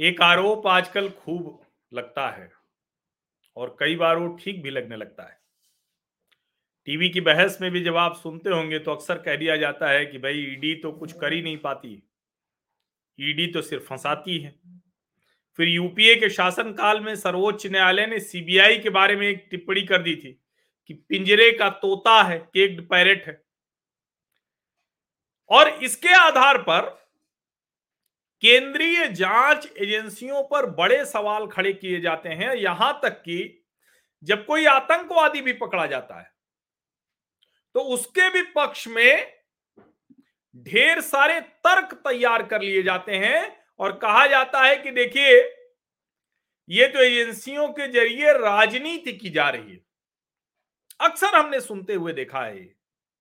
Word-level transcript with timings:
एक 0.00 0.22
आरोप 0.22 0.66
आजकल 0.66 1.10
खूब 1.10 1.66
लगता 1.92 2.30
है 2.30 2.52
और 3.56 3.76
कई 3.80 3.96
बार 3.96 4.16
वो 4.16 4.28
ठीक 4.36 4.62
भी 4.62 4.70
लगने 4.70 4.96
लगता 4.96 5.22
है। 5.22 5.40
टीवी 6.84 7.10
की 7.10 7.20
बहस 7.20 7.58
में 7.60 7.70
भी 7.70 7.84
जब 7.84 7.96
आप 7.96 8.16
सुनते 8.16 8.50
होंगे 8.50 8.78
तो 8.78 8.92
अक्सर 8.92 9.18
कह 9.18 9.36
दिया 9.36 9.56
जाता 9.56 9.90
है 9.90 10.06
कि 10.06 10.18
भाई, 10.18 10.34
ईडी 10.34 10.74
तो 10.74 10.92
कुछ 10.92 11.12
कर 11.12 11.32
ही 11.32 11.42
नहीं 11.42 11.58
पाती। 11.58 12.02
ईडी 13.20 13.46
तो 13.46 13.62
सिर्फ़ 13.62 13.84
फंसाती 13.84 14.38
है। 14.38 14.54
फिर 15.56 15.68
यूपीए 15.68 16.14
के 16.14 16.30
शासनकाल 16.30 17.00
में 17.00 17.16
सर्वोच्च 17.16 17.66
न्यायालय 17.66 18.06
ने 18.06 18.20
सीबीआई 18.20 18.78
के 18.78 18.90
बारे 18.90 19.16
में 19.16 19.28
एक 19.28 19.48
टिप्पणी 19.50 19.82
कर 19.82 20.02
दी 20.02 20.16
थी 20.16 20.40
कि 20.86 20.94
पिंजरे 20.94 21.52
का 21.52 21.70
तोता 21.70 22.22
है, 22.22 22.38
केक्ड 22.38 22.88
पैरेट 22.88 23.26
है। 23.26 23.44
और 25.50 25.68
इसके 25.68 26.08
आधार 26.08 26.58
पर 26.58 26.99
केंद्रीय 28.42 29.06
जाँच 29.08 29.66
एजेंसियों 29.78 30.42
पर 30.42 30.66
बड़े 30.66 31.04
सवाल 31.04 31.46
खड़े 31.46 31.72
किए 31.72 32.00
जाते 32.00 32.28
हैं 32.28 32.54
यहाँ 32.54 33.00
तक 33.02 33.20
कि 33.22 33.66
जब 34.22 34.44
कोई 34.46 34.66
आतंकवादी 34.66 35.40
भी 35.40 35.52
पकड़ा 35.52 35.86
जाता 35.86 36.20
है 36.20 36.30
तो 37.74 37.80
उसके 37.80 38.30
भी 38.30 38.42
पक्ष 38.42 38.88
में 38.88 39.40
ढेर 40.56 41.00
सारे 41.00 41.40
तर्क 41.40 41.94
तैयार 41.94 42.42
कर 42.42 42.62
लिए 42.62 42.82
जाते 42.82 43.16
हैं 43.16 43.64
और 43.78 43.92
कहा 43.92 44.26
जाता 44.26 44.62
है 44.62 44.76
कि 44.76 44.90
देखिए, 44.90 45.38
ये 46.70 46.86
तो 46.88 46.98
एजेंसियों 46.98 47.68
के 47.68 47.86
ज़रिए 47.88 48.32
राजनीति 48.32 49.12
की 49.12 49.30
जा 49.30 49.48
रही 49.50 49.72
है। 49.72 49.80
अक्सर 51.00 51.34
हमने 51.34 51.60
सुनते 51.60 51.94
हुए 51.94 52.12
देखा 52.12 52.42
है, 52.42 52.64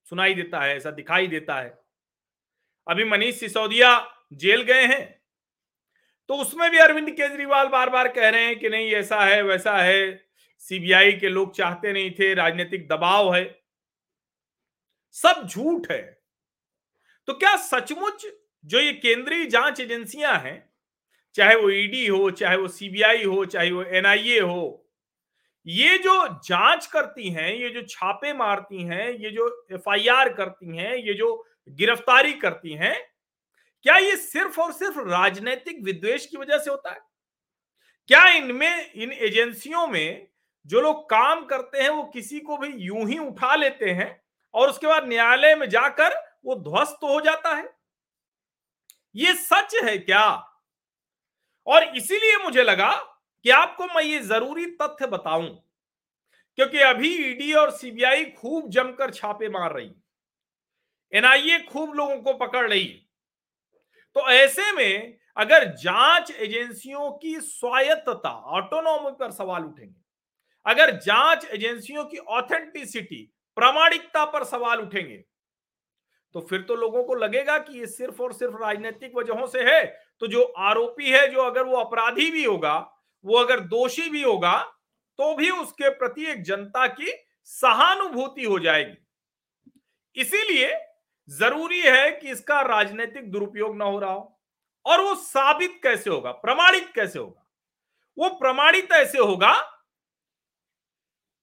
सुनाई 0.08 0.34
देता 0.34 0.62
है, 0.62 0.76
ऐसा 0.78 0.92
दिखाई 0.92 1.28
देता 1.28 1.56
है। 1.56 1.78
अभी 2.88 3.04
मनीष 3.04 3.40
सिसोदिया 3.40 4.16
जेल 4.34 4.62
गए 4.62 4.86
हैं। 4.86 5.19
तो 6.30 6.36
उसमें 6.36 6.72
भी 6.72 6.78
अरविंद 6.78 7.10
केजरीवाल 7.10 7.68
बार 7.68 7.90
बार 7.90 8.08
कह 8.08 8.30
रहे 8.30 8.46
हैं 8.46 8.60
कि 8.60 8.70
नहीं, 8.70 8.92
ऐसा 8.92 9.22
है, 9.22 9.42
वैसा 9.42 9.78
है। 9.78 10.26
सीबीआई 10.60 11.12
के 11.12 11.30
लोग 11.30 11.56
चाहते 11.56 11.94
नहीं 11.94 12.12
थे, 12.12 12.34
राजनीतिक 12.34 12.88
दबाव 12.88 13.36
है। 13.36 13.62
सब 15.12 15.48
झूठ 15.48 15.92
है। 15.92 16.22
तो 17.28 17.34
क्या 17.34 17.56
सचमुच 17.56 18.26
जो 18.66 18.80
ये 18.80 18.94
केंद्रीय 18.94 19.46
जाँच 19.46 19.80
एजेंसियाँ 19.80 20.40
हैं, 20.40 20.70
चाहे 21.36 21.56
वो 21.56 21.70
ईडी 21.70 22.08
हो, 22.08 22.32
चाहे 22.32 22.58
वो 22.58 22.68
सीबीआई 22.68 23.24
हो, 23.24 23.46
चाहे 23.46 23.72
वो 23.72 23.84
एनआईए 23.84 24.40
हो, 24.40 24.90
ये 25.68 25.98
जो 25.98 26.28
जाँच 26.28 26.86
करती 26.86 27.30
हैं, 27.30 27.54
ये 27.56 27.70
जो 27.70 27.82
छापे 27.82 28.34
मारती 28.34 28.84
हैं, 28.84 29.10
ये 29.10 29.30
जो 29.30 29.68
एफआईआर 29.72 30.30
करती 30.30 30.78
हैं, 30.78 30.96
ये 30.96 31.14
जो 31.14 31.48
गिरफ्तारी 31.70 32.34
करती 32.34 32.74
हैं 32.74 32.96
क्या 33.86 33.96
ये 33.98 34.16
सिर्फ़ 34.18 34.60
और 34.62 34.72
सिर्फ़ 34.74 35.00
राजनीतिक 35.02 35.84
विद्वेश 35.84 36.26
की 36.26 36.38
वजह 36.38 36.58
से 36.58 36.70
होता 36.72 36.92
है? 36.92 37.00
क्या 38.10 38.26
इनमें, 38.30 38.92
इन 38.94 39.12
एजेंसियों 39.14 39.88
में 39.88 40.28
जो 40.66 40.82
लोग 40.82 41.10
काम 41.10 41.46
करते 41.46 41.82
हैं, 41.82 41.90
वो 41.90 42.04
किसी 42.06 42.40
को 42.40 42.58
भी 42.58 42.68
यूँ 42.86 43.08
ही 43.08 43.18
उठा 43.20 43.56
लेते 43.56 43.90
हैं 43.92 44.10
और 44.54 44.70
उसके 44.70 44.88
बाद 44.88 45.08
न्यायालय 45.08 45.56
में 45.56 45.68
जाकर 45.70 46.16
वो 46.46 46.56
ध्वस्त 46.58 47.04
हो 47.04 47.20
जाता 47.22 47.56
है? 47.56 47.70
ये 49.16 49.34
सच 49.36 49.76
है 49.84 49.98
क्या? 50.00 50.26
और 51.68 51.84
इसीलिए 51.98 52.38
मुझे 52.44 52.64
लगा 52.64 52.92
कि 53.46 53.50
आपको 53.52 53.86
मैं 53.86 54.04
ये 54.04 54.20
ज़रूरी 54.22 54.66
तथ्य 54.82 55.08
बताऊँ, 55.08 55.48
क्योंकि 56.58 56.78
अभी 56.80 57.16
ईडी 57.26 57.54
और 57.54 57.72
सीबीआई 57.72 58.26
खूब 58.32 58.70
जमकर 58.72 59.12
छापे 59.14 59.50
मार 59.50 59.74
रही। 59.74 59.92
एनआईए 61.14 61.60
खूब 61.64 61.94
लोगों 61.96 62.18
को 62.18 62.34
पकड़ 62.38 62.68
रही। 62.70 63.09
तो 64.16 64.28
ऐसे 64.30 64.72
में 64.72 65.18
अगर 65.38 65.66
जाँच 65.76 66.32
एजेंसियों 66.32 67.10
की 67.14 67.40
स्वायत्तता 67.42 68.30
ऑटोनॉमी 68.30 69.12
पर 69.12 69.32
सवाल 69.32 69.64
उठेंगे, 69.64 69.96
अगर 70.66 70.92
जाँच 70.98 71.46
एजेंसियों 71.46 72.06
की 72.06 72.18
ऑथेंटिसिटी 72.18 73.22
प्रामाणिकता 73.58 74.26
पर 74.26 74.44
सवाल 74.46 74.80
उठेंगे 74.80 75.24
तो 76.36 76.42
फिर 76.42 76.62
तो 76.62 76.76
लोगों 76.76 77.04
को 77.04 77.16
लगेगा 77.16 77.58
कि 77.58 77.80
ये 77.80 77.86
सिर्फ़ 77.88 78.22
और 78.22 78.34
सिर्फ़ 78.34 78.56
राजनीतिक 78.56 79.16
वजहों 79.16 79.46
से 79.48 79.64
है। 79.64 79.86
तो 80.22 80.28
जो 80.28 80.44
आरोपी 80.44 81.10
है, 81.12 81.28
जो 81.28 81.42
अगर 81.42 81.64
वो 81.64 81.78
अपराधी 81.78 82.30
भी 82.32 82.44
होगा, 82.44 82.76
वो 83.26 83.38
अगर 83.38 83.60
दोषी 83.62 84.10
भी 84.10 84.22
होगा 84.24 84.58
तो 85.20 85.34
भी 85.36 85.50
उसके 85.52 85.90
प्रति 85.92 86.26
एक 86.26 86.44
जनता 86.44 86.86
की 86.90 87.12
सहानुभूति 87.46 88.44
हो 88.44 88.60
जाएगी। 88.60 88.98
इसीलिए 90.16 90.74
ज़रूरी 91.30 91.82
है 91.82 92.12
कि 92.12 92.32
इसका 92.32 92.62
राजनीतिक 92.62 93.32
दुरुपयोग 93.32 93.78
ना 93.78 93.86
हो 93.86 94.00
रहा 94.00 94.12
हो। 94.12 94.40
और 94.86 95.02
वो 95.02 95.16
साबित 95.16 95.80
कैसे 95.84 96.10
होगा? 96.10 96.32
प्रमाणित 96.32 96.92
कैसे 96.96 97.20
होगा? 97.20 97.46
वो 98.18 98.30
प्रमाणित 98.30 98.92
ऐसे 98.92 99.18
होगा, 99.18 99.54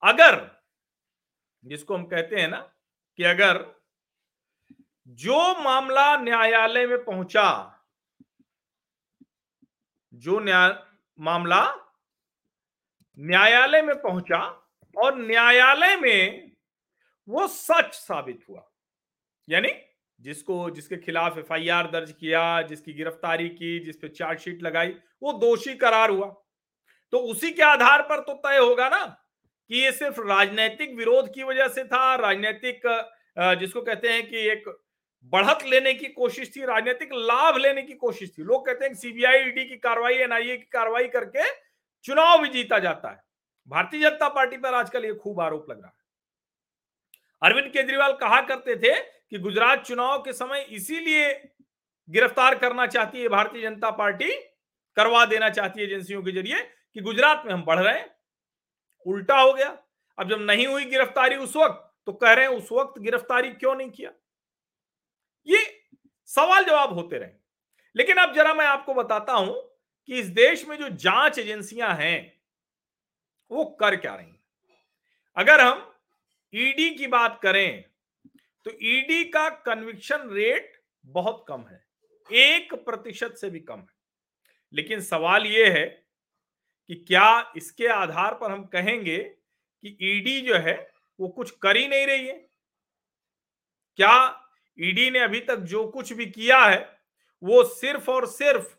अगर, 0.03 0.61
जिसको 1.65 1.95
हम 1.95 2.05
कहते 2.05 2.35
हैं 2.35 2.47
ना, 2.47 2.73
कि 3.17 3.23
अगर 3.23 3.75
जो 5.07 5.63
मामला 5.63 6.17
न्यायालय 6.17 6.87
में 6.87 7.03
पहुँचा, 7.03 7.73
जो 10.13 10.39
न्याय 10.39 10.83
मामला 11.19 11.75
न्यायालय 13.19 13.81
में 13.81 14.01
पहुँचा 14.01 14.39
और 14.97 15.15
न्यायालय 15.17 15.95
में 15.95 16.51
वो 17.29 17.47
सच 17.47 17.93
साबित 17.93 18.45
हुआ। 18.49 18.71
यानी 19.47 19.69
जिसको, 20.19 20.69
जिसके 20.69 20.97
खिलाफ 20.97 21.37
एफआईआर 21.37 21.89
दर्ज 21.91 22.11
किया, 22.11 22.61
जिसकी 22.61 22.93
गिरफ्तारी 22.93 23.47
की, 23.49 23.79
जिस 23.79 23.97
पे 23.97 24.07
चार्जशीट 24.09 24.63
लगाई, 24.63 24.93
वो 25.23 25.33
दोषी 25.33 25.73
करार 25.75 26.09
हुआ। 26.09 26.27
तो 27.13 27.17
उसी 27.31 27.51
के 27.51 27.63
आधार 27.63 28.01
पर 28.01 28.19
तो 28.19 28.33
तय 28.35 28.57
होगा 28.57 28.87
ना 28.89 29.03
कि 29.69 29.83
ये 29.83 29.91
सिर्फ़ 29.91 30.19
राजनीतिक 30.21 30.95
विरोध 30.95 31.33
की 31.33 31.43
वजह 31.43 31.67
से 31.67 31.83
था, 31.83 32.15
राजनीतिक 32.15 32.81
जिसको 33.59 33.81
कहते 33.81 34.09
हैं 34.09 34.27
कि 34.29 34.37
एक 34.51 34.63
बढ़त 35.33 35.63
लेने 35.65 35.93
की 35.93 36.07
कोशिश 36.07 36.51
थी, 36.55 36.63
राजनीतिक 36.65 37.09
लाभ 37.13 37.57
लेने 37.57 37.81
की 37.81 37.93
कोशिश 37.95 38.31
थी। 38.37 38.43
लोग 38.43 38.65
कहते 38.65 38.85
हैं 38.85 38.93
सीबीआई, 38.93 39.39
ईडी 39.39 39.65
की 39.65 39.77
कार्रवाई, 39.77 40.15
एनआईए 40.15 40.57
की 40.57 40.67
कार्रवाई 40.71 41.07
करके 41.07 41.49
चुनाव 42.05 42.41
भी 42.41 42.49
जीता 42.49 42.79
जाता 42.79 43.09
है। 43.09 43.21
भारतीय 43.69 44.01
जनता 44.01 44.29
पार्टी 44.29 44.57
पर 44.57 44.73
आजकल 44.73 45.05
ये 45.05 45.13
खूब 45.13 45.41
आरोप 45.41 45.69
लग 45.69 45.77
रहा 45.77 45.87
है। 45.87 45.95
अरविंद 47.41 47.71
केजरीवाल 47.73 48.13
कहा 48.15 48.41
करते 48.43 48.75
थे 48.77 48.95
कि 49.31 49.39
गुजरात 49.39 49.83
चुनाव 49.85 50.21
के 50.21 50.33
समय 50.33 50.61
इसीलिए 50.71 51.33
गिरफ़्तार 52.09 52.57
करना 52.57 52.85
चाहती 52.87 53.21
है, 53.21 53.27
भारतीय 53.29 53.61
जनता 53.61 53.89
पार्टी 53.91 54.31
करवा 54.97 55.25
देना 55.25 55.49
चाहती 55.49 55.81
है 55.81 55.87
एजेंसियों 55.87 56.21
के 56.23 56.31
ज़रिए 56.31 56.61
कि 56.95 57.01
गुजरात 57.01 57.43
में 57.45 57.53
हम 57.53 57.63
बढ़ 57.63 57.79
रहे 57.79 57.97
हैं। 57.99 58.15
उल्टा 59.05 59.39
हो 59.39 59.53
गया। 59.53 59.67
अब 60.17 60.29
जब 60.29 60.41
नहीं 60.41 60.67
हुई 60.67 60.85
गिरफ्तारी 60.85 61.35
उस 61.35 61.55
वक्त 61.55 61.83
तो 62.05 62.13
कह 62.13 62.33
रहे 62.33 62.45
हैं, 62.45 62.51
उस 62.51 62.71
वक्त 62.71 62.99
गिरफ्तारी 63.01 63.49
क्यों 63.51 63.75
नहीं 63.75 63.89
किया? 63.89 64.11
ये 65.47 65.59
सवाल 66.29 66.63
जवाब 66.63 66.93
होते 66.93 67.17
रहे। 67.17 67.29
लेकिन 67.95 68.17
अब 68.17 68.33
जरा 68.35 68.53
मैं 68.53 68.65
आपको 68.65 68.93
बताता 68.93 69.33
हूँ 69.33 69.55
कि 70.09 70.19
इस 70.19 70.27
देश 70.27 70.65
में 70.67 70.77
जो 70.77 70.89
जाँच 70.89 71.39
एजेंसियाँ 71.39 71.93
हैं, 71.95 72.33
वो 73.51 73.65
कर 73.79 73.95
क्या 73.95 74.15
रही 74.15 74.33
अगर 75.37 75.61
हम 75.61 75.93
ईडी 76.53 76.89
की 76.89 77.07
बात 77.07 77.39
करें 77.43 77.83
तो 78.65 78.71
ईडी 78.81 79.23
का 79.23 79.49
कन्विक्शन 79.49 80.29
रेट 80.29 80.81
बहुत 81.05 81.45
कम 81.47 81.61
है। 81.61 81.85
एक 82.31 82.73
प्रतिशत 82.73 83.35
से 83.41 83.49
भी 83.49 83.59
कम 83.59 83.79
है। 83.79 83.95
लेकिन 84.73 85.01
सवाल 85.01 85.45
यह 85.45 85.73
है 85.73 85.85
कि 86.89 86.95
क्या 86.95 87.53
इसके 87.57 87.87
आधार 87.87 88.33
पर 88.33 88.51
हम 88.51 88.63
कहेंगे 88.65 89.17
कि 89.17 89.97
ईडी 90.01 90.41
जो 90.41 90.55
है, 90.55 90.91
वो 91.19 91.27
कुछ 91.27 91.51
कर 91.51 91.77
ही 91.77 91.87
नहीं 91.87 92.07
रही 92.07 92.27
है? 92.27 92.49
क्या 93.97 94.43
ईडी 94.79 95.09
ने 95.09 95.19
अभी 95.19 95.39
तक 95.39 95.55
जो 95.55 95.87
कुछ 95.87 96.13
भी 96.13 96.25
किया 96.25 96.65
है, 96.65 96.99
वो 97.43 97.63
सिर्फ़ 97.63 98.11
और 98.11 98.27
सिर्फ़ 98.27 98.75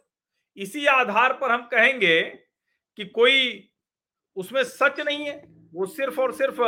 इसी 0.56 0.86
आधार 0.86 1.32
पर 1.32 1.50
हम 1.50 1.62
कहेंगे 1.62 2.22
कि 2.96 3.04
कोई 3.04 3.70
उसमें 4.36 4.64
सच 4.64 5.00
नहीं 5.00 5.26
है? 5.26 5.44
वो 5.74 5.86
सिर्फ़ 5.86 6.20
और 6.20 6.32
सिर्फ़ 6.32 6.60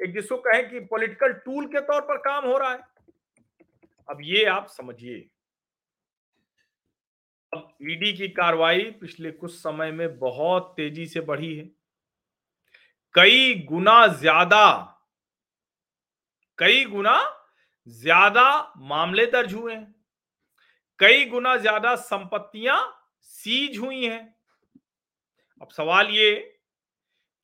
एक 0.00 0.12
जिसको 0.14 0.36
कहें 0.36 0.68
कि 0.70 0.80
पॉलिटिकल 0.80 1.32
टूल 1.44 1.66
के 1.66 1.80
तौर 1.80 2.00
पर 2.00 2.16
काम 2.16 2.46
हो 2.46 2.56
रहा 2.58 2.72
है। 2.72 2.80
अब 4.08 4.18
ये 4.22 4.44
आप 4.44 4.66
समझिए। 4.68 5.18
अब 7.52 7.68
ईडी 7.82 8.12
की 8.12 8.28
कार्रवाई 8.28 8.90
पिछले 9.00 9.30
कुछ 9.30 9.54
समय 9.54 9.92
में 9.92 10.18
बहुत 10.18 10.72
तेज़ी 10.76 11.06
से 11.06 11.20
बढ़ी 11.20 11.54
है। 11.56 11.64
कई 13.14 13.54
गुना 13.68 14.06
ज़्यादा, 14.06 14.64
कई 16.58 16.84
गुना 16.84 17.18
ज़्यादा 17.86 18.72
मामले 18.78 19.26
दर्ज 19.26 19.54
हुए 19.54 19.74
हैं। 19.74 19.94
कई 20.98 21.24
गुना 21.24 21.56
ज़्यादा 21.56 21.94
संपत्तियाँ 21.96 22.78
सीज 23.22 23.78
हुई 23.78 24.04
हैं। 24.04 24.34
अब 25.60 25.68
सवाल 25.70 26.08
ये 26.08 26.34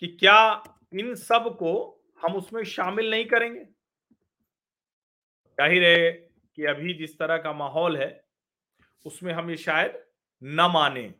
कि 0.03 0.07
क्या 0.07 0.63
इन 0.95 1.15
सबको 1.15 1.94
हम 2.25 2.35
उसमें 2.37 2.63
शामिल 2.65 3.11
नहीं 3.11 3.25
करेंगे। 3.25 3.65
ज़ाहिर 5.59 5.85
है 5.85 6.11
कि 6.59 6.65
अभी 6.65 6.95
जिस 6.95 7.19
तरह 7.19 7.37
का 7.37 7.53
माहौल 7.53 7.97
है, 7.97 8.25
उसमें 9.07 9.33
हम 9.33 9.51
ये 9.51 9.57
शायद 9.57 10.03
न 10.43 10.69
माने। 10.73 11.13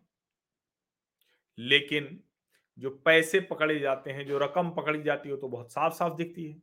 लेकिन 1.59 2.19
जो 2.79 2.91
पैसे 2.91 3.41
पकड़े 3.41 3.79
जाते 3.79 4.11
हैं, 4.11 4.27
जो 4.27 4.39
रकम 4.39 4.71
पकड़ी 4.71 5.03
जाती 5.03 5.29
है 5.29 5.37
तो 5.37 5.49
बहुत 5.49 5.73
साफ़ 5.73 5.93
साफ़ 5.93 6.15
दिखती 6.15 6.45
है। 6.45 6.57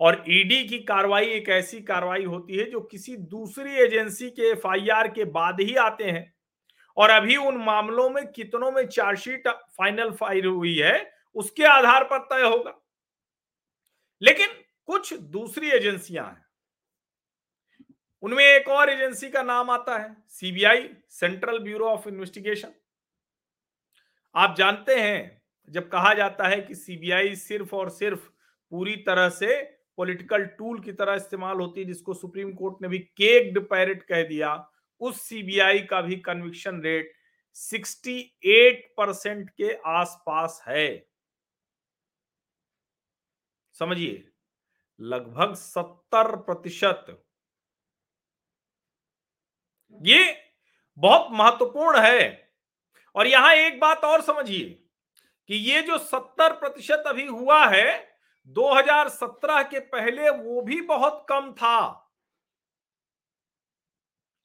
और 0.00 0.24
ईडी 0.28 0.62
की 0.68 0.78
कार्रवाई 0.78 1.26
एक 1.26 1.48
ऐसी 1.48 1.80
कार्रवाई 1.82 2.24
होती 2.24 2.56
है, 2.56 2.64
जो 2.64 2.80
किसी 2.80 3.16
दूसरी 3.16 3.74
एजेंसी 3.76 4.30
के 4.30 4.50
एफआईआर 4.50 5.08
के 5.08 5.24
बाद 5.24 5.60
ही 5.60 5.74
आते 5.76 6.04
हैं। 6.04 6.32
और 6.96 7.10
अभी 7.10 7.36
उन 7.36 7.56
मामलों 7.56 8.08
में 8.10 8.26
कितनों 8.26 8.70
में 8.70 8.86
चार्जशीट 8.86 9.48
फाइनल 9.48 10.10
फ़ाइल 10.10 10.46
हुई 10.46 10.76
है, 10.76 11.10
उसके 11.36 11.64
आधार 11.64 12.04
पर 12.04 12.18
तय 12.26 12.42
होगा। 12.42 12.78
लेकिन 14.22 14.48
कुछ 14.86 15.14
दूसरी 15.14 15.70
एजेंसियाँ 15.70 16.26
हैं। 16.26 16.46
उनमें 18.22 18.44
एक 18.44 18.68
और 18.68 18.90
एजेंसी 18.90 19.30
का 19.30 19.42
नाम 19.42 19.70
आता 19.70 19.98
है, 19.98 20.16
CBI, 20.28 20.90
central 21.10 21.58
bureau 21.58 21.86
of 21.86 22.08
investigation. 22.08 22.68
आप 24.36 24.54
जानते 24.58 24.94
हैं, 24.94 25.42
जब 25.70 25.88
कहा 25.88 26.14
जाता 26.14 26.48
है 26.48 26.60
कि 26.60 26.74
सीबीआई 26.74 27.36
सिर्फ़ 27.36 27.76
और 27.76 27.90
सिर्फ़ 27.90 28.28
पूरी 28.70 28.96
तरह 28.96 29.28
से 29.28 29.62
पॉलिटिकल 29.96 30.44
टूल 30.44 30.80
की 30.80 30.92
तरह 30.92 31.14
इस्तेमाल 31.14 31.56
होती 31.56 31.80
है, 31.80 31.86
जिसको 31.86 32.14
सुप्रीम 32.14 32.52
कोर्ट 32.52 32.74
ने 32.82 32.88
भी 32.88 32.98
केक्ड 32.98 33.60
पैरेट 33.60 34.02
कह 34.02 34.22
दिया, 34.22 34.70
उस 35.00 35.22
सीबीआई 35.22 35.78
का 35.78 36.00
भी 36.00 36.16
कन्विक्शन 36.16 36.80
रेट 36.80 37.12
68 37.56 38.94
परसेंट 38.96 39.50
के 39.50 39.74
आसपास 39.86 40.64
है। 40.68 41.07
समझिए, 43.80 44.24
लगभग 45.00 45.54
70 45.54 46.36
प्रतिशत। 46.36 47.06
ये 50.00 50.24
बहुत 50.98 51.28
महत्वपूर्ण 51.32 52.00
है। 52.00 52.48
और 53.14 53.26
यहाँ 53.26 53.54
एक 53.54 53.78
बात 53.80 54.04
और 54.04 54.22
समझिए 54.22 54.64
कि 55.48 55.54
ये 55.54 55.82
जो 55.82 55.98
70 55.98 56.52
प्रतिशत 56.52 57.04
अभी 57.06 57.26
हुआ 57.26 57.64
है 57.66 57.86
2017 58.56 59.62
के 59.62 59.78
पहले 59.86 60.30
वो 60.30 60.60
भी 60.62 60.80
बहुत 60.80 61.24
कम 61.28 61.52
था। 61.52 62.04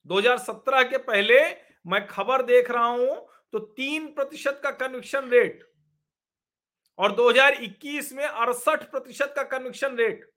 2017 0.06 0.84
के 0.84 0.98
पहले 0.98 1.40
मैं 1.86 2.06
खबर 2.08 2.42
देख 2.42 2.72
रहा 2.72 2.86
हूँ 2.86 3.28
तो 3.54 3.60
तीन 3.60 4.08
प्रतिशत 4.08 4.60
का 4.64 4.72
कन्विक्शन 4.72 5.30
रेट 5.30 5.73
और 7.00 7.16
2021 7.16 8.12
में 8.14 8.26
अड़सठ 8.26 8.84
प्रतिशत 8.92 9.34
का 9.36 9.44
कन्विक्शन 9.44 9.96
रेट 9.98 10.30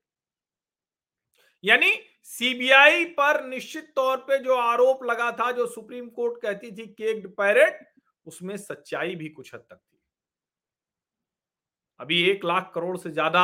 यानी 1.63 1.91
सीबीआई 2.23 3.05
पर 3.13 3.43
निश्चित 3.45 3.91
तौर 3.95 4.17
पे 4.19 4.37
जो 4.37 4.55
आरोप 4.55 5.03
लगा 5.03 5.31
था, 5.31 5.51
जो 5.51 5.65
सुप्रीम 5.67 6.09
कोर्ट 6.09 6.41
कहती 6.41 6.71
थी 6.71 6.85
केक्ड 6.87 7.27
पैरेट 7.29 7.79
उसमें 8.27 8.55
सच्चाई 8.57 9.15
भी 9.15 9.29
कुछ 9.29 9.53
हद 9.53 9.59
तक 9.61 9.75
थी। 9.75 9.99
अभी 11.99 12.21
एक 12.23 12.45
लाख 12.45 12.71
करोड़ 12.75 12.97
से 12.97 13.09
ज़्यादा 13.11 13.43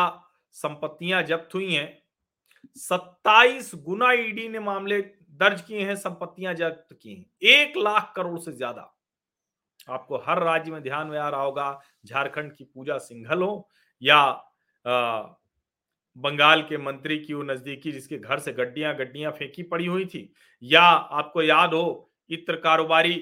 संपत्तियाँ 0.56 1.22
जब्त 1.24 1.56
हुई 1.56 1.74
हैं। 1.74 2.02
सत्ताईस 2.78 3.72
गुना 3.76 4.12
ईडी 4.14 4.48
ने 4.50 4.60
मामले 4.60 5.02
दर्ज 5.02 5.62
किए 5.62 5.82
हैं, 5.82 5.96
संपत्तियाँ 5.96 6.54
जब्त 6.54 6.98
की 7.02 7.14
हैं। 7.16 7.26
एक 7.54 7.78
लाख 7.78 8.14
करोड़ 8.16 8.40
से 8.40 8.52
ज़्यादा। 8.52 8.93
आपको 9.88 10.18
हर 10.18 10.44
राज्य 10.44 10.72
में 10.72 10.82
ध्यान 10.84 11.08
में 11.08 11.18
आ 11.20 11.30
रहा 11.30 11.42
होगा 11.42 11.80
झारखंड 12.06 12.54
की 12.54 12.64
पूजा 12.66 12.98
सिंघल 12.98 13.42
हो 13.42 13.70
या 14.02 14.18
आ, 14.86 15.22
बंगाल 16.16 16.62
के 16.64 16.78
मंत्री 16.78 17.18
की 17.20 17.34
वो 17.34 17.44
नजदीकी 17.44 17.92
जिसके 17.92 18.18
घर 18.18 18.40
से 18.40 18.54
गड्डियाँ 18.54 18.96
गड्डियाँ 18.96 19.32
फेंकी 19.32 19.64
पड़ी 19.64 19.86
हुई 19.86 20.06
थी 20.06 20.34
या 20.64 20.82
आपको 20.82 21.42
याद 21.42 21.74
हो 21.74 22.12
इत्र 22.30 22.56
कारोबारी 22.56 23.16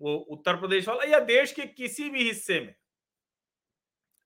वो 0.00 0.14
उत्तर 0.30 0.56
प्रदेश 0.56 0.88
वाला 0.88 1.04
या 1.04 1.20
देश 1.20 1.52
के 1.52 1.66
किसी 1.66 2.08
भी 2.10 2.24
हिस्से 2.24 2.60
में? 2.60 2.74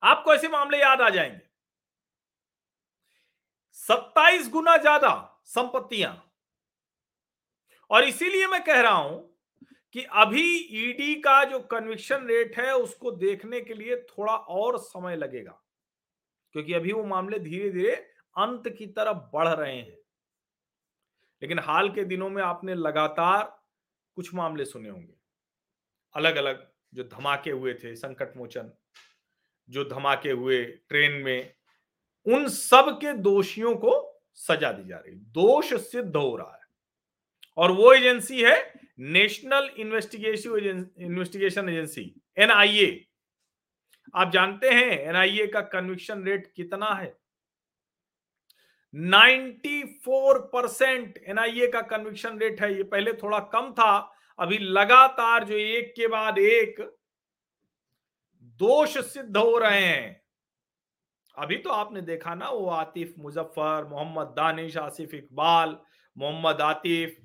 आपको 0.02 0.34
ऐसे 0.34 0.48
मामले 0.48 0.78
याद 0.78 1.00
आ 1.00 1.08
जाएँगे। 1.10 1.46
सत्ताईस 3.78 4.48
गुना 4.48 4.76
ज़्यादा 4.76 5.10
संपत्तियाँ। 5.46 6.26
और 7.90 8.04
इसीलिए 8.04 8.46
मैं 8.46 8.62
कह 8.64 8.80
रहा 8.80 8.92
हूँ 8.92 9.35
कि 9.96 10.04
अभी 10.04 10.56
ईडी 10.56 11.14
का 11.14 11.44
जो 11.44 11.60
कन्विक्शन 11.60 12.26
रेट 12.26 12.58
है, 12.58 12.74
उसको 12.76 13.10
देखने 13.10 13.60
के 13.60 13.74
लिए 13.74 13.96
थोड़ा 13.96 14.32
और 14.32 14.78
समय 14.78 15.16
लगेगा। 15.16 15.62
क्योंकि 16.52 16.72
अभी 16.72 16.92
वो 16.92 17.04
मामले 17.04 17.38
धीरे 17.38 17.70
धीरे 17.70 17.94
अंत 18.36 18.68
की 18.68 18.86
तरफ़ 18.86 19.16
बढ़ 19.16 19.48
रहे 19.48 19.76
हैं। 19.76 19.98
लेकिन 21.42 21.58
हाल 21.58 21.90
के 21.90 22.04
दिनों 22.04 22.30
में 22.30 22.42
आपने 22.42 22.74
लगातार 22.74 23.62
कुछ 24.14 24.34
मामले 24.34 24.64
सुने 24.64 24.88
होंगे। 24.88 25.14
अलग 26.14 26.36
अलग 26.36 26.70
जो 26.94 27.04
धमाके 27.04 27.50
हुए 27.50 27.74
थे 27.74 27.96
संकट 27.96 28.36
मोचन 28.36 28.72
जो 29.70 29.84
धमाके 29.84 30.30
हुए 30.30 30.64
ट्रेन 30.64 31.12
में, 31.12 31.54
उन 32.26 32.48
सब 32.48 32.98
के 33.00 33.12
दोषियों 33.12 33.76
को 33.76 34.22
सजा 34.34 34.72
दी 34.72 34.88
जा 34.88 34.96
रही। 34.96 35.14
दोष 35.14 35.74
सिद्ध 35.74 36.16
हो 36.16 36.36
रहा 36.36 36.54
है। 36.54 36.66
और 37.56 37.70
वो 37.70 37.92
एजेंसी 37.92 38.42
है 38.42 38.85
national 38.98 39.70
investigation 39.78 40.86
investigation 40.98 41.68
agency, 41.68 42.14
NIA. 42.38 43.04
आप 44.14 44.30
जानते 44.32 44.70
हैं 44.70 44.98
एनआईए 45.00 45.46
का 45.46 45.60
कन्विक्शन 45.60 46.22
रेट 46.24 46.52
कितना 46.56 46.94
है? 46.94 47.16
94 48.94 50.38
परसेंट 50.52 51.18
एनआईए 51.18 51.66
का 51.66 51.80
कन्विक्शन 51.80 52.38
रेट 52.38 52.60
है। 52.60 52.76
ये 52.76 52.82
पहले 52.82 53.12
थोड़ा 53.12 53.38
कम 53.52 53.72
था, 53.72 54.12
अभी 54.38 54.58
लगातार 54.58 55.44
जो 55.44 55.56
एक 55.56 55.92
के 55.96 56.06
बाद 56.06 56.38
एक 56.38 56.80
दोष 58.42 58.98
सिद्ध 58.98 59.36
हो 59.36 59.58
रहे 59.58 59.80
हैं। 59.80 60.22
अभी 61.36 61.56
तो 61.56 61.70
आपने 61.70 62.00
देखा 62.00 62.34
ना, 62.34 62.50
वो 62.50 62.66
आतिफ 62.66 63.14
मुजफ्फर, 63.18 63.84
मोहम्मद 63.84 64.26
दानिश, 64.26 64.76
आसिफ 64.76 65.14
इकबाल, 65.14 65.76
मोहम्मद 66.16 66.60
आतिफ 66.60 67.16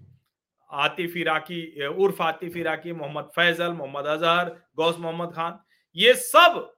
आतिफ 0.72 1.16
इराकी 1.18 1.88
उर्फ़ 1.88 2.22
आतिफ 2.24 2.56
इराकी, 2.58 2.92
मोहम्मद 2.94 3.26
फैजल, 3.26 3.74
मोहम्मद 3.74 4.06
अजहर, 4.06 4.50
गौस 4.76 4.98
मोहम्मद 4.98 5.34
खान, 5.36 5.60
ये 5.96 6.14
सब 6.14 6.78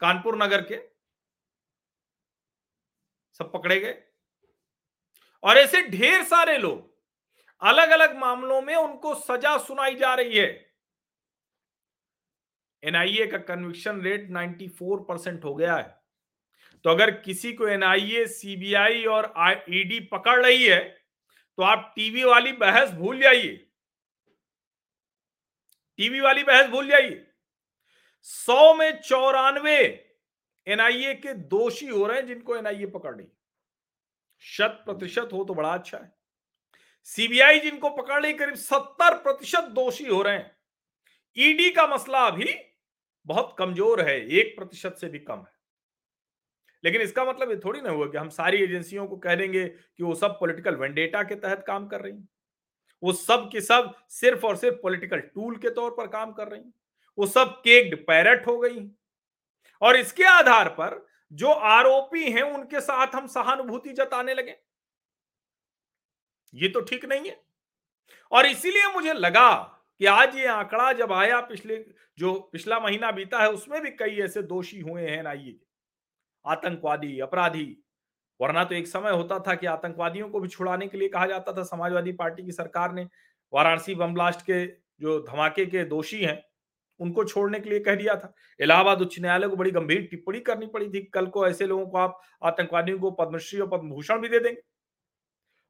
कानपुर 0.00 0.36
नगर 0.36 0.62
के 0.62 0.76
सब 3.32 3.52
पकड़े 3.52 3.80
गए। 3.80 4.02
और 5.42 5.58
ऐसे 5.58 5.82
ढेर 5.82 6.22
सारे 6.22 6.58
लोग 6.58 6.90
अलग 7.62 7.90
अलग 7.90 8.16
मामलों 8.16 8.62
में 8.62 8.74
उनको 8.74 9.14
सजा 9.14 9.58
सुनाई 9.58 9.94
जा 9.94 10.14
रही 10.14 10.38
है। 10.38 10.72
एनआईए 12.84 13.26
का 13.26 13.38
कन्विक्शन 13.38 14.00
रेट 14.00 14.30
94 14.30 15.04
परसेंट 15.08 15.44
हो 15.44 15.54
गया 15.54 15.76
है। 15.76 16.02
तो 16.84 16.90
अगर 16.90 17.10
किसी 17.10 17.52
को 17.52 17.68
एनआईए 17.68 18.26
सीबीआई 18.26 19.04
और 19.04 19.32
ईडी 19.68 20.00
पकड़ 20.00 20.46
रही 20.46 20.64
है 20.64 21.01
तो 21.58 21.62
आप 21.62 21.92
टीवी 21.96 22.24
वाली 22.24 22.52
बहस 22.54 22.90
भूल 22.92 23.20
जाइए। 23.20 23.54
टीवी 25.98 26.20
वाली 26.20 26.42
बहस 26.44 26.68
भूल 26.70 26.88
जाइए। 26.88 27.26
सौ 28.22 28.74
में 28.74 29.00
चौरानवे 29.00 29.78
एनआईए 30.66 31.14
के 31.14 31.34
दोषी 31.34 31.86
हो 31.86 32.06
रहे 32.06 32.18
हैं 32.18 32.26
जिनको 32.26 32.56
एनआईए 32.56 32.86
पकड़ 32.88 33.14
रही 33.14 33.26
शत 34.44 34.82
प्रतिशत 34.86 35.28
हो 35.32 35.44
तो 35.44 35.54
बड़ा 35.54 35.72
अच्छा 35.74 35.98
है। 35.98 36.12
सीबीआई 37.08 37.60
जिनको 37.60 37.90
पकड़ 37.92 38.22
रही 38.22 38.32
करीब 38.32 38.54
सत्तर 38.56 39.16
प्रतिशत 39.18 39.64
दोषी 39.72 40.06
हो 40.06 40.20
रहे 40.22 40.36
हैं। 40.36 40.56
ईडी 41.36 41.70
का 41.70 41.86
मसला 41.86 42.26
अभी 42.26 42.54
बहुत 43.26 43.54
कमज़ोर 43.58 44.00
है, 44.00 44.16
एक 44.20 44.56
प्रतिशत 44.56 44.96
से 45.00 45.08
भी 45.08 45.18
कम 45.20 45.38
है। 45.38 45.52
लेकिन 46.84 47.00
इसका 47.00 47.24
मतलब 47.24 47.50
ये 47.50 47.56
थोड़ी 47.56 47.80
ना 47.80 47.90
हुआ 47.90 48.06
कि 48.06 48.18
हम 48.18 48.28
सारी 48.28 48.58
एजेंसियों 48.58 49.06
को 49.06 49.16
कह 49.16 49.34
देंगे 49.34 49.64
कि 49.66 50.02
वो 50.02 50.14
सब 50.14 50.38
पॉलिटिकल 50.40 50.76
वेंडेटा 50.76 51.22
के 51.22 51.34
तहत 51.34 51.64
काम 51.66 51.86
कर 51.86 52.00
रही 52.00 52.18
वो 53.02 53.12
सब 53.12 53.48
के 53.52 53.60
सब 53.60 53.94
सिर्फ़ 54.08 54.46
और 54.46 54.56
सिर्फ़ 54.56 54.76
पॉलिटिकल 54.76 55.20
टूल 55.20 55.56
के 55.56 55.70
तौर 55.70 55.90
पर 55.90 56.06
काम 56.06 56.32
कर 56.32 56.48
रही 56.48 56.62
वो 57.18 57.26
सब 57.26 57.60
केक्ड 57.60 57.96
पैरट 58.06 58.46
हो 58.46 58.58
गई 58.58 58.90
और 59.82 59.96
इसके 59.96 60.24
आधार 60.24 60.68
पर 60.68 61.06
जो 61.32 61.48
आरोपी 61.48 62.30
हैं, 62.32 62.42
उनके 62.42 62.80
साथ 62.80 63.14
हम 63.14 63.26
सहानुभूति 63.26 63.92
जताने 63.92 64.34
लगे। 64.34 64.56
ये 66.54 66.68
तो 66.68 66.80
ठीक 66.80 67.04
नहीं 67.04 67.30
है। 67.30 67.40
और 68.32 68.46
इसीलिए 68.46 68.88
मुझे 68.94 69.12
लगा 69.12 69.52
कि 69.98 70.06
आज 70.06 70.36
ये 70.36 70.46
आंकड़ा 70.46 70.92
जब 70.92 71.12
आया 71.12 71.40
पिछले, 71.40 71.84
जो 72.18 72.32
पिछला 72.52 72.80
महीना 72.80 73.10
बीता 73.10 73.38
है, 73.38 73.50
उसमें 73.50 73.80
भी 73.82 73.90
कई 73.90 74.16
ऐसे 74.16 74.42
दोषी 74.42 74.80
हुए 74.80 75.08
हैं 75.08 75.24
आइए 75.24 75.58
आतंकवादी, 76.44 77.18
अपराधी। 77.20 77.76
वरना 78.40 78.64
तो 78.64 78.74
एक 78.74 78.86
समय 78.86 79.10
होता 79.10 79.38
था 79.38 79.54
कि 79.54 79.66
आतंकवादियों 79.68 80.28
को 80.28 80.40
भी 80.40 80.48
छुड़ाने 80.48 80.86
के 80.88 80.98
लिए 80.98 81.08
कहा 81.08 81.26
जाता 81.26 81.52
था। 81.52 81.62
समाजवादी 81.64 82.12
पार्टी 82.14 82.44
की 82.44 82.52
सरकार 82.52 82.92
ने 82.92 83.06
वाराणसी 83.52 83.94
बम 83.94 84.14
ब्लास्ट 84.14 84.40
के 84.42 84.64
जो 85.00 85.18
धमाके 85.22 85.66
के 85.66 85.84
दोषी 85.84 86.20
हैं, 86.20 86.42
उनको 87.00 87.24
छोड़ने 87.24 87.60
के 87.60 87.70
लिए 87.70 87.80
कह 87.80 87.94
दिया 87.94 88.14
था। 88.16 88.32
इलाहाबाद 88.60 89.00
उच्च 89.02 89.18
न्यायालय 89.20 89.48
को 89.48 89.56
बड़ी 89.56 89.70
गंभीर 89.70 90.06
टिप्पणी 90.10 90.40
करनी 90.40 90.66
पड़ी 90.66 90.88
थी 90.90 91.02
कल 91.04 91.26
को 91.26 91.46
ऐसे 91.48 91.66
लोगों 91.66 91.86
को 91.86 91.98
आप 91.98 92.20
आतंकवादियों 92.42 92.98
को 92.98 93.10
पद्मश्री 93.12 93.60
और 93.60 93.68
पद्म 93.68 93.90
भूषण 93.90 94.20
भी 94.20 94.28
दे 94.28 94.38
देंगे। 94.38 94.60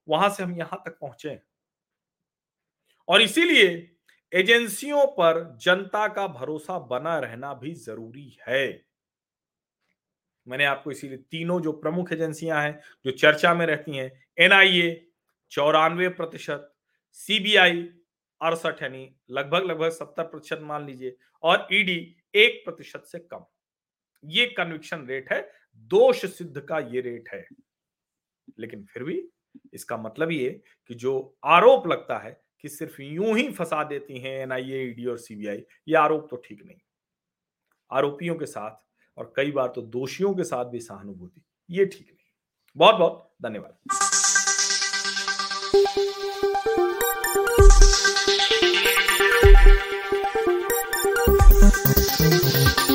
वहाँ 0.08 0.28
से 0.28 0.42
हम 0.42 0.56
यहाँ 0.58 0.82
तक 0.86 0.98
पहुँचे 1.00 1.38
और 3.08 3.22
इसीलिए 3.22 3.66
एजेंसियों 4.32 5.06
पर 5.12 5.40
जनता 5.60 6.06
का 6.08 6.26
भरोसा 6.28 6.78
बना 6.80 7.18
रहना 7.18 7.52
भी 7.54 7.74
ज़रूरी 7.74 8.36
है। 8.48 8.91
मैंने 10.48 10.64
आपको 10.64 10.90
इसीलिए 10.90 11.16
तीनों 11.16 11.60
जो 11.60 11.72
प्रमुख 11.72 12.12
एजेंसियाँ 12.12 12.62
हैं, 12.62 12.80
जो 13.04 13.10
चर्चा 13.10 13.54
में 13.54 13.66
रहती 13.66 13.96
हैं, 13.96 14.24
एनआईए, 14.38 15.08
चौरानवे 15.50 16.08
प्रतिशत, 16.08 16.74
सीबीआई, 17.12 17.88
अड़सठ, 18.40 18.82
यानी 18.82 19.16
लगभग 19.30 19.62
लगभग 19.62 19.88
सत्तर 19.88 20.22
प्रतिशत 20.22 20.60
मान 20.62 20.86
लीजिए, 20.86 21.16
और 21.42 21.68
ईडी 21.72 22.16
एक 22.34 22.62
प्रतिशत 22.64 23.02
से 23.06 23.18
कम। 23.18 23.44
ये 24.24 24.46
कन्विक्शन 24.46 25.06
रेट 25.06 25.32
है, 25.32 25.52
दोष 25.76 26.26
सिद्ध 26.26 26.60
का 26.60 26.78
ये 26.78 27.00
रेट 27.00 27.28
है। 27.28 27.46
लेकिन 28.58 28.84
फिर 28.84 29.04
भी 29.04 29.28
इसका 29.72 29.96
मतलब 29.96 30.30
ये 30.30 30.62
कि 30.86 30.94
जो 30.94 31.38
आरोप 31.44 31.86
लगता 31.86 32.18
है 32.18 32.42
कि 32.60 32.68
सिर्फ़ 32.68 33.02
यूँ 33.02 33.36
ही 33.38 33.50
फंसा 33.50 33.84
देती 33.84 34.18
हैं 34.18 34.38
एनआईए, 34.40 34.82
ईडी 34.84 35.06
और 35.06 35.18
सीबीआई, 35.18 35.64
ये 35.88 35.96
आरोप 35.96 36.26
तो 36.30 36.36
ठीक 36.36 36.64
नहीं। 36.66 36.78
आरोपियों 37.90 38.34
के 38.34 38.46
साथ 38.46 38.70
और 39.16 39.32
कई 39.36 39.50
बार 39.52 39.68
तो 39.68 39.82
दोषियों 39.82 40.34
के 40.34 40.44
साथ 40.44 40.64
भी 40.64 40.80
सहानुभूति, 40.80 41.42
ये 41.70 41.84
ठीक 41.84 42.06
नहीं। 42.06 42.16
बहुत 42.76 42.94
बहुत 42.94 43.30
धन्यवाद। 43.42 43.78